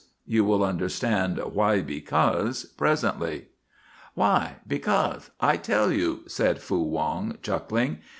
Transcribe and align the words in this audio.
You 0.25 0.43
will 0.43 0.63
understand 0.63 1.37
'why 1.37 1.81
because' 1.83 2.63
presently." 2.65 3.49
"Why? 4.15 4.55
Becaus'? 4.67 5.29
I 5.39 5.57
tell 5.57 5.91
you," 5.91 6.21
said 6.27 6.59
Fu 6.59 6.81
Wong, 6.81 7.37
chuckling. 7.43 7.99